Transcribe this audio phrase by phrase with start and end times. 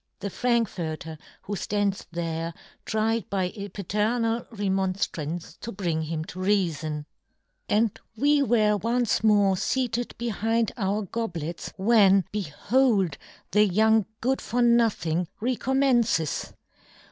[0.21, 2.55] The Frankforter, who' ftands there,
[2.85, 7.05] tried by a paternal re * monftrance to bring him to reafon,
[7.37, 13.19] * and we were once more feated be * hind our goblets, when, behold,
[13.51, 16.51] the' young good for nothing recom' mences.